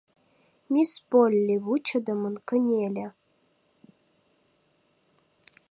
Мисс 0.71 0.91
Полли 1.09 1.55
вучыдымын 1.65 2.35
кынеле. 2.47 3.07